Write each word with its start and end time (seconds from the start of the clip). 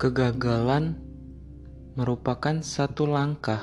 Kegagalan 0.00 0.96
merupakan 1.92 2.64
satu 2.64 3.04
langkah 3.04 3.60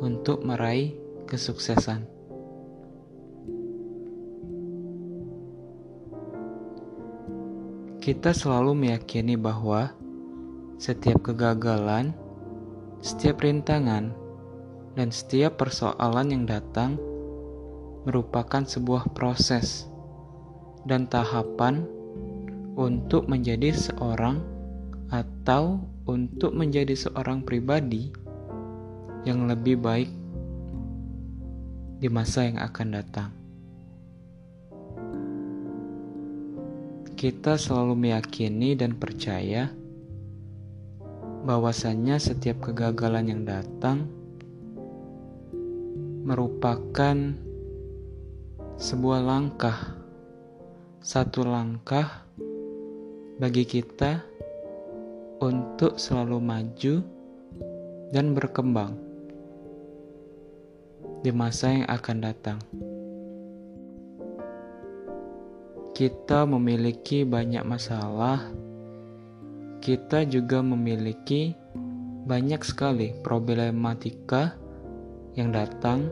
untuk 0.00 0.40
meraih 0.40 0.96
kesuksesan. 1.28 2.08
Kita 8.00 8.32
selalu 8.32 8.72
meyakini 8.72 9.36
bahwa 9.36 9.92
setiap 10.80 11.20
kegagalan, 11.20 12.16
setiap 13.04 13.44
rintangan, 13.44 14.08
dan 14.96 15.08
setiap 15.12 15.60
persoalan 15.60 16.32
yang 16.32 16.48
datang 16.48 16.96
merupakan 18.08 18.64
sebuah 18.64 19.12
proses 19.12 19.84
dan 20.88 21.04
tahapan 21.12 21.84
untuk 22.80 23.28
menjadi 23.28 23.68
seorang 23.76 24.53
atau 25.14 25.78
untuk 26.10 26.50
menjadi 26.58 26.98
seorang 26.98 27.46
pribadi 27.46 28.10
yang 29.22 29.46
lebih 29.46 29.78
baik 29.78 30.10
di 32.02 32.10
masa 32.10 32.50
yang 32.50 32.58
akan 32.58 32.88
datang. 32.90 33.30
Kita 37.14 37.54
selalu 37.54 37.94
meyakini 37.94 38.74
dan 38.74 38.98
percaya 38.98 39.70
bahwasannya 41.46 42.18
setiap 42.18 42.68
kegagalan 42.68 43.30
yang 43.30 43.42
datang 43.46 44.10
merupakan 46.26 47.16
sebuah 48.82 49.20
langkah, 49.22 49.94
satu 50.98 51.46
langkah 51.46 52.26
bagi 53.38 53.62
kita 53.62 54.34
untuk 55.42 55.98
selalu 55.98 56.38
maju 56.38 56.94
dan 58.14 58.34
berkembang 58.34 58.94
di 61.24 61.32
masa 61.32 61.72
yang 61.72 61.86
akan 61.88 62.18
datang. 62.20 62.58
Kita 65.94 66.42
memiliki 66.44 67.22
banyak 67.22 67.62
masalah, 67.62 68.50
kita 69.78 70.26
juga 70.26 70.58
memiliki 70.58 71.54
banyak 72.26 72.60
sekali 72.66 73.14
problematika 73.22 74.58
yang 75.38 75.54
datang, 75.54 76.10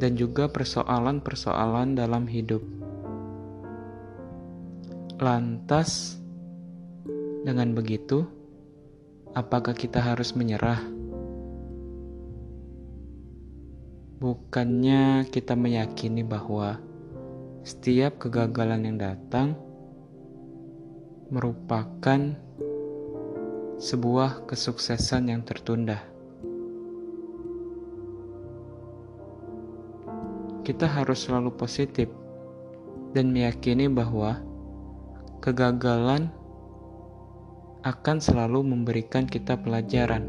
dan 0.00 0.14
juga 0.14 0.46
persoalan-persoalan 0.48 1.98
dalam 1.98 2.24
hidup. 2.30 2.62
Lantas, 5.20 6.19
dengan 7.40 7.72
begitu, 7.72 8.28
apakah 9.32 9.72
kita 9.72 9.96
harus 9.96 10.36
menyerah? 10.36 10.80
Bukannya 14.20 15.24
kita 15.32 15.56
meyakini 15.56 16.20
bahwa 16.20 16.76
setiap 17.64 18.20
kegagalan 18.20 18.84
yang 18.84 18.96
datang 19.00 19.56
merupakan 21.32 22.36
sebuah 23.80 24.44
kesuksesan 24.44 25.32
yang 25.32 25.40
tertunda. 25.40 26.04
Kita 30.60 30.84
harus 30.84 31.24
selalu 31.24 31.56
positif 31.56 32.12
dan 33.16 33.32
meyakini 33.32 33.88
bahwa 33.88 34.44
kegagalan 35.40 36.28
akan 37.80 38.20
selalu 38.20 38.60
memberikan 38.60 39.24
kita 39.24 39.56
pelajaran, 39.56 40.28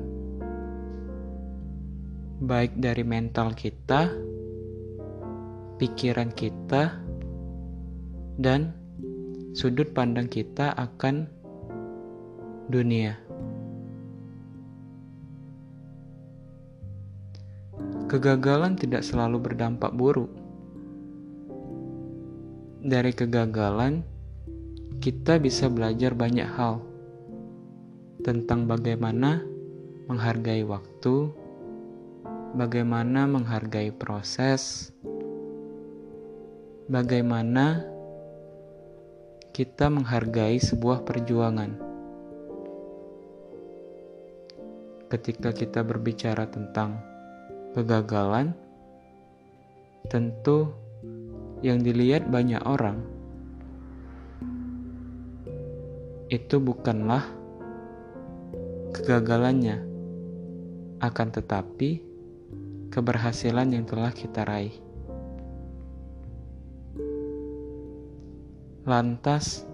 baik 2.40 2.80
dari 2.80 3.04
mental 3.04 3.52
kita, 3.52 4.08
pikiran 5.76 6.32
kita, 6.32 6.96
dan 8.40 8.72
sudut 9.52 9.92
pandang 9.92 10.32
kita 10.32 10.72
akan 10.80 11.28
dunia. 12.72 13.20
Kegagalan 18.08 18.80
tidak 18.80 19.04
selalu 19.04 19.52
berdampak 19.52 19.92
buruk. 19.92 20.32
Dari 22.82 23.12
kegagalan, 23.12 24.04
kita 25.04 25.36
bisa 25.40 25.68
belajar 25.68 26.16
banyak 26.16 26.48
hal 26.48 26.91
tentang 28.22 28.70
bagaimana 28.70 29.42
menghargai 30.06 30.62
waktu, 30.62 31.34
bagaimana 32.54 33.26
menghargai 33.26 33.90
proses, 33.90 34.94
bagaimana 36.86 37.82
kita 39.50 39.90
menghargai 39.90 40.62
sebuah 40.62 41.02
perjuangan. 41.02 41.82
Ketika 45.09 45.52
kita 45.52 45.82
berbicara 45.82 46.46
tentang 46.48 47.02
kegagalan, 47.74 48.53
tentu 50.14 50.72
yang 51.66 51.82
dilihat 51.82 52.30
banyak 52.30 52.62
orang 52.70 53.02
itu 56.32 56.64
bukanlah 56.64 57.41
kegagalannya, 59.12 59.84
akan 61.04 61.28
tetapi 61.36 62.00
keberhasilan 62.96 63.76
yang 63.76 63.84
telah 63.84 64.08
kita 64.16 64.48
raih. 64.48 64.72
Lantas, 68.88 69.68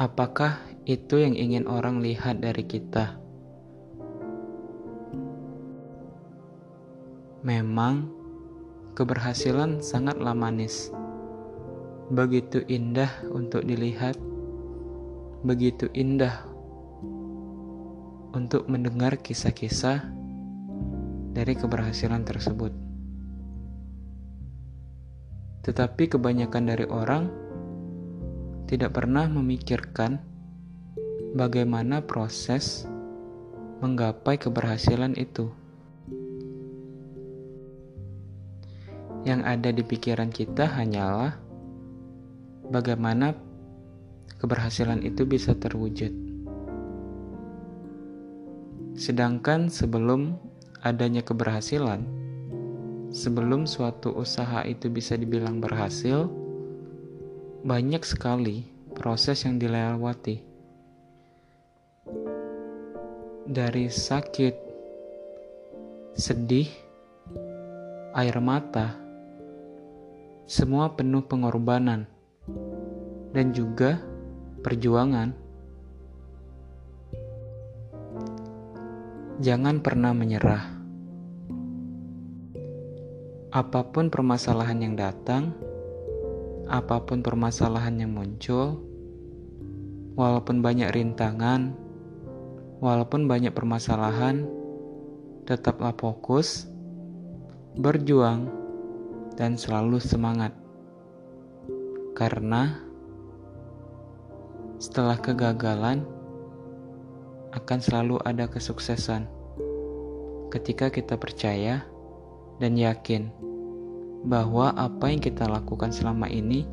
apakah 0.00 0.64
itu 0.88 1.20
yang 1.20 1.36
ingin 1.36 1.68
orang 1.68 2.00
lihat 2.00 2.40
dari 2.40 2.64
kita? 2.64 3.20
Memang, 7.44 8.08
keberhasilan 8.96 9.84
sangatlah 9.84 10.32
manis, 10.32 10.88
begitu 12.08 12.64
indah 12.72 13.12
untuk 13.28 13.68
dilihat 13.68 14.16
begitu 15.40 15.88
indah 15.96 16.44
untuk 18.36 18.68
mendengar 18.68 19.16
kisah-kisah 19.18 20.04
dari 21.32 21.54
keberhasilan 21.56 22.22
tersebut. 22.22 22.72
Tetapi 25.64 26.04
kebanyakan 26.12 26.64
dari 26.68 26.86
orang 26.88 27.24
tidak 28.68 28.96
pernah 28.96 29.26
memikirkan 29.26 30.20
bagaimana 31.34 32.04
proses 32.04 32.86
menggapai 33.80 34.36
keberhasilan 34.36 35.16
itu. 35.16 35.48
Yang 39.24 39.40
ada 39.44 39.68
di 39.72 39.82
pikiran 39.84 40.32
kita 40.32 40.64
hanyalah 40.64 41.36
bagaimana 42.72 43.49
keberhasilan 44.40 45.04
itu 45.04 45.28
bisa 45.28 45.52
terwujud. 45.52 46.10
Sedangkan 48.96 49.68
sebelum 49.68 50.40
adanya 50.80 51.20
keberhasilan, 51.20 52.02
sebelum 53.12 53.68
suatu 53.68 54.16
usaha 54.16 54.64
itu 54.64 54.88
bisa 54.88 55.14
dibilang 55.14 55.60
berhasil, 55.60 56.26
banyak 57.60 58.00
sekali 58.00 58.64
proses 58.96 59.44
yang 59.44 59.60
dilewati. 59.60 60.40
Dari 63.50 63.92
sakit, 63.92 64.54
sedih, 66.16 66.70
air 68.16 68.36
mata, 68.40 68.96
semua 70.48 70.94
penuh 70.94 71.22
pengorbanan, 71.26 72.06
dan 73.36 73.54
juga 73.54 74.09
perjuangan. 74.60 75.32
Jangan 79.40 79.80
pernah 79.80 80.12
menyerah. 80.12 80.64
Apa 83.50 83.80
pun 83.88 84.12
permasalahan 84.12 84.78
yang 84.84 84.94
datang, 85.00 85.56
apa 86.68 87.02
pun 87.02 87.24
permasalahan 87.24 87.98
yang 87.98 88.12
muncul, 88.12 88.78
walaupun 90.14 90.60
banyak 90.60 90.92
rintangan, 90.92 91.72
walaupun 92.78 93.24
banyak 93.26 93.50
permasalahan, 93.50 94.44
tetaplah 95.48 95.96
fokus, 95.96 96.68
berjuang, 97.80 98.46
dan 99.40 99.56
selalu 99.56 99.98
semangat. 99.98 100.52
Karena 102.12 102.89
setelah 104.80 105.20
kegagalan 105.20 106.08
akan 107.52 107.78
selalu 107.84 108.16
ada 108.24 108.48
kesuksesan. 108.48 109.28
Ketika 110.48 110.88
kita 110.88 111.20
percaya 111.20 111.84
dan 112.58 112.80
yakin 112.80 113.28
bahwa 114.24 114.72
apa 114.72 115.12
yang 115.12 115.20
kita 115.20 115.44
lakukan 115.44 115.92
selama 115.92 116.32
ini 116.32 116.64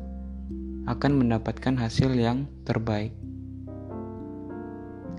akan 0.88 1.20
mendapatkan 1.20 1.76
hasil 1.76 2.16
yang 2.16 2.48
terbaik. 2.64 3.12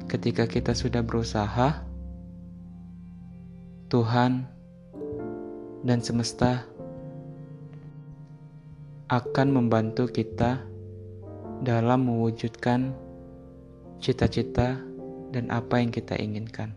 Ketika 0.09 0.49
kita 0.49 0.73
sudah 0.73 1.05
berusaha, 1.05 1.85
Tuhan 3.93 4.49
dan 5.85 6.01
semesta 6.01 6.65
akan 9.13 9.47
membantu 9.53 10.09
kita 10.09 10.68
dalam 11.59 12.07
mewujudkan 12.07 12.95
cita-cita 13.99 14.79
dan 15.35 15.51
apa 15.51 15.83
yang 15.83 15.91
kita 15.91 16.15
inginkan. 16.15 16.71